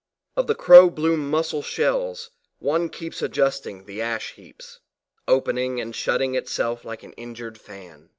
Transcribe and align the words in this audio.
Of 0.35 0.47
the 0.47 0.55
crow 0.55 0.89
blue 0.89 1.15
mussel 1.15 1.61
shells, 1.61 2.31
one 2.57 2.89
keeps 2.89 3.21
adjusting 3.21 3.85
the 3.85 4.01
ash 4.01 4.31
heaps; 4.33 4.79
opening 5.27 5.79
and 5.79 5.95
shutting 5.95 6.33
itself 6.33 6.83
like 6.83 7.03
an 7.03 7.13
injured 7.13 7.59
fan. 7.61 8.09